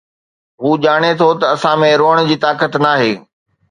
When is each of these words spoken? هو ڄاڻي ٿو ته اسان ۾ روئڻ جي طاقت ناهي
هو 0.61 0.69
ڄاڻي 0.83 1.11
ٿو 1.19 1.29
ته 1.39 1.45
اسان 1.55 1.75
۾ 1.87 1.91
روئڻ 2.01 2.15
جي 2.29 2.35
طاقت 2.47 2.71
ناهي 2.85 3.13